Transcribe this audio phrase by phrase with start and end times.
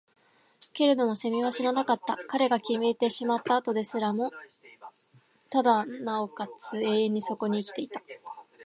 [0.73, 2.17] けれども蛸は死ななかった。
[2.27, 4.31] 彼が消えてしまった後ですらも、
[5.51, 8.01] 尚且つ永遠にそこに生きていた。